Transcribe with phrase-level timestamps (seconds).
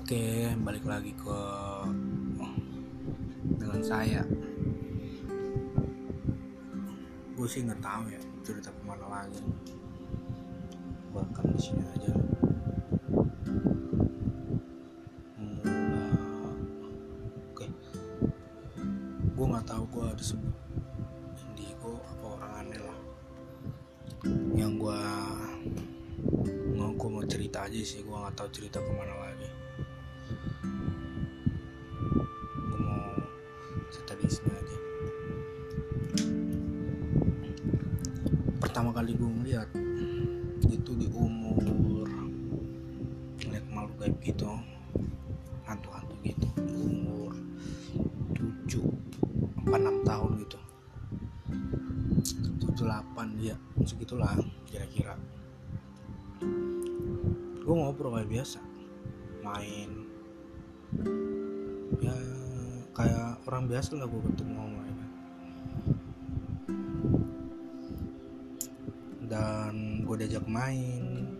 [0.00, 1.40] Oke, balik lagi ke
[3.60, 4.24] dengan saya.
[7.36, 9.44] Gue sih nggak tahu ya cerita ke mana lagi.
[11.12, 12.16] Bahkan di sini aja.
[15.36, 16.08] Mula,
[17.52, 17.66] oke.
[19.36, 20.54] Gue nggak tahu gue disebut
[21.44, 22.98] indigo apa orang aneh lah.
[24.56, 25.00] Yang gue
[27.10, 29.48] mau cerita aja sih gue nggak tahu cerita ke mana lagi
[39.00, 39.70] kali gue ngeliat
[40.68, 41.56] itu di umur
[43.40, 44.44] ngeliat malu gaib gitu
[45.64, 47.32] hantu-hantu gitu di umur
[48.68, 48.76] 7
[49.64, 50.58] apa 6 tahun gitu.
[52.76, 53.56] 7 8 ya
[53.88, 54.36] segitulah
[54.68, 55.16] kira-kira.
[57.64, 58.60] Gue ngobrol kayak biasa
[59.40, 59.90] main.
[62.04, 62.12] Ya
[62.92, 65.06] kayak orang biasa lah gue ketemu sama mereka
[69.30, 71.30] dan gue diajak main.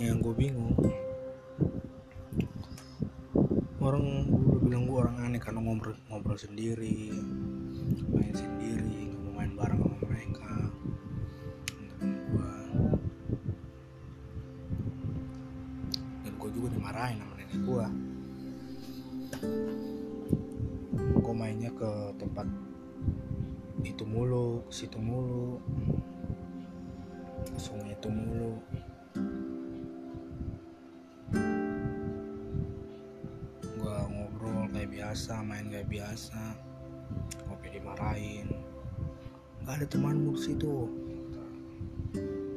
[0.00, 0.72] Yang gue bingung
[3.86, 7.14] orang dulu bilang gue orang aneh karena ngobrol ngobrol sendiri
[8.10, 10.50] main sendiri nggak mau main bareng sama mereka.
[12.02, 12.50] Gue
[16.24, 17.86] dan gue juga dimarahin sama nenek gue
[21.22, 22.65] gue mainnya ke tempat
[23.94, 25.62] itu mulu ke situ mulu.
[27.54, 28.58] Sungai itu mulu.
[33.62, 36.58] Gue ngobrol kayak biasa main kayak biasa.
[37.46, 38.48] Ngopi dimarahin.
[39.62, 40.90] Nggak ada temanmu di situ.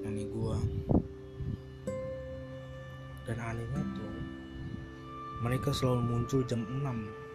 [0.01, 0.57] Nenek gue
[3.29, 4.13] dan anehnya tuh
[5.45, 6.81] mereka selalu muncul jam 6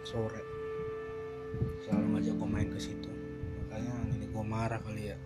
[0.03, 0.43] sore.
[1.87, 3.24] Selalu ngajak gue main ke situ
[3.75, 5.17] makanya nenek gue marah kali ya.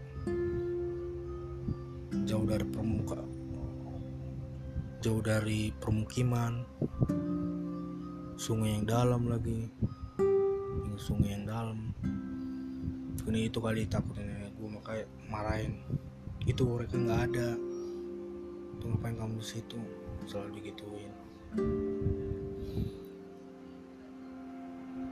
[2.26, 3.22] Jauh dari permuka
[5.06, 6.66] jauh dari permukiman
[8.42, 9.70] sungai yang dalam lagi
[10.82, 11.94] ini sungai yang dalam.
[13.30, 15.86] Ini itu kali takut nenek gue makanya marahin.
[16.50, 17.54] Itu mereka nggak ada.
[18.82, 19.78] Itu ngapain kamu situ?
[20.26, 21.14] Selalu digituin.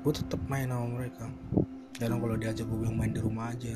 [0.01, 1.29] Gue tetap main sama mereka
[1.97, 3.73] dan kalau diajak gue bilang main di rumah aja.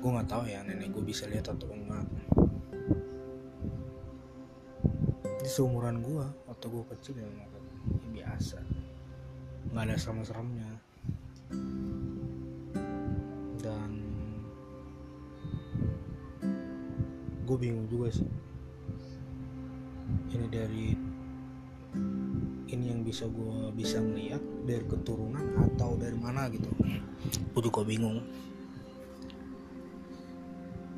[0.00, 2.08] Gue nggak tahu ya nenek gue bisa lihat atau enggak.
[5.44, 7.48] Ini seumuran gue waktu gue kecil ya, ya
[8.16, 8.58] biasa.
[9.68, 10.70] Nggak ada serem-seremnya.
[13.60, 13.92] Dan
[17.44, 18.28] gue bingung juga sih.
[20.32, 21.13] Ini dari
[22.74, 26.66] ini yang bisa gue bisa ngeliat dari keturunan atau dari mana gitu.
[27.54, 28.24] Gue juga bingung.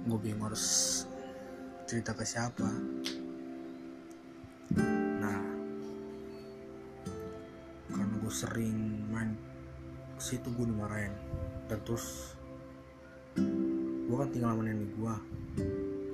[0.06, 0.64] Gue bingung harus
[1.84, 2.70] cerita ke siapa.
[5.20, 5.40] Nah
[7.92, 9.34] karena gue sering main
[10.16, 11.12] ke situ gue dimarahin.
[11.66, 12.38] Dan terus
[14.06, 15.14] gue kan tinggal sama nenek gue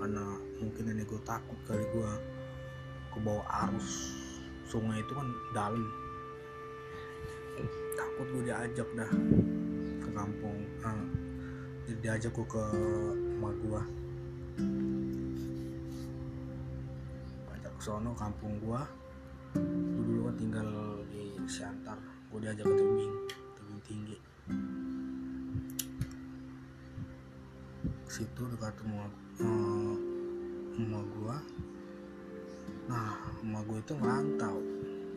[0.00, 0.24] karena
[0.58, 2.10] mungkin nenek gue takut kali gue
[3.12, 4.21] ke bawah arus
[4.72, 5.84] sungai itu kan dalam.
[7.92, 9.10] Takut gue diajak dah
[10.00, 10.96] ke kampung ah,
[12.00, 12.64] diajak gue ke
[13.36, 13.82] emak gue
[17.52, 18.82] ajak ke sono kampung gue
[19.60, 20.68] dulu dulu kan tinggal
[21.12, 22.00] di Siantar
[22.32, 23.14] gue diajak ke tebing
[23.52, 24.16] tebing tinggi.
[28.08, 29.94] Situ dekat rumah eh,
[30.80, 31.36] emak gue
[32.92, 34.56] nah emak gue itu ngerantau.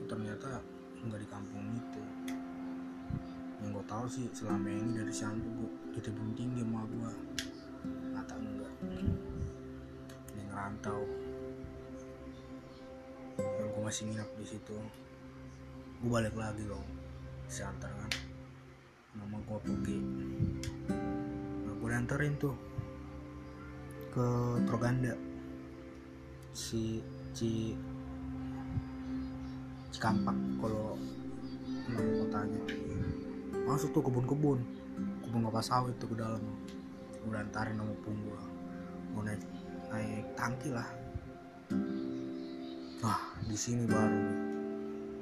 [0.08, 0.64] Ternyata
[1.04, 2.02] nggak di kampung itu.
[3.60, 7.12] Yang gue tahu sih selama ini dari Siantar gue di tebing tinggi emak gue
[8.16, 8.74] kata enggak
[10.32, 11.04] dia ngerantau.
[13.44, 14.78] Yang gue masih nginap di situ.
[16.00, 16.88] Gue balik lagi dong.
[17.52, 18.12] Siantar kan.
[19.20, 20.00] Nama gue pergi
[21.66, 22.56] nah gue dianterin tuh
[24.16, 24.28] ke
[24.64, 25.12] Troganda.
[26.56, 27.04] Si
[27.36, 27.76] Ci
[29.92, 30.96] Cikampak kalau
[31.92, 32.64] nama kotanya.
[33.68, 34.64] Masuk tuh kebun-kebun
[35.20, 36.40] kebun kelapa sawit tuh ke dalam.
[37.28, 38.42] Gue antarin sama pung gue
[39.12, 39.44] gue naik
[39.92, 40.88] naik tangki lah.
[43.04, 44.24] Wah di sini baru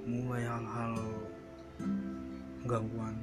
[0.05, 0.93] mulai hal-hal
[2.69, 3.17] gangguan.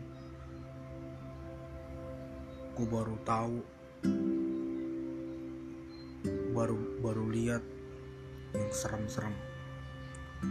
[2.74, 3.58] Gue baru tahu.
[6.50, 7.62] Baru baru lihat
[8.54, 9.34] yang serem-serem.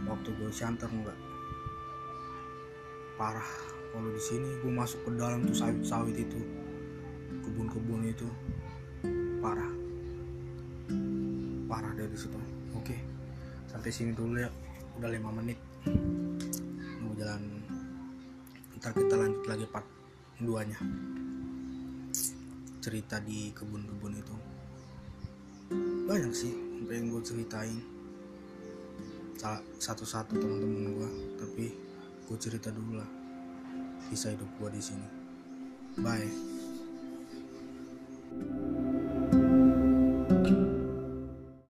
[0.06, 1.18] Waktu gue shanter enggak
[3.20, 3.52] parah.
[3.92, 6.40] Kalau di sini gue masuk ke dalam tuh sawit-sawit itu.
[7.44, 8.24] Kebun-kebun itu.
[9.44, 9.68] Parah.
[11.68, 12.40] Parah dari situ.
[12.72, 12.96] Oke.
[13.68, 14.48] Sampai sini dulu ya.
[14.96, 15.60] Udah lima menit.
[17.04, 17.60] Mau jalan.
[18.80, 19.84] Ntar kita lanjut lagi part
[20.40, 20.80] 2 nya
[22.80, 24.34] cerita di kebun-kebun itu.
[26.08, 27.80] Banyak sih yang gue ceritain.
[29.80, 31.10] Satu-satu teman-teman gue
[31.40, 31.66] tapi
[32.28, 33.08] gue cerita dulu lah
[34.08, 35.08] kisah hidup gue di sini.
[36.00, 36.59] Bye